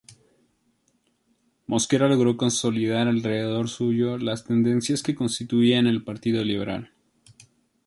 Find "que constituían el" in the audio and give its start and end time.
5.03-6.03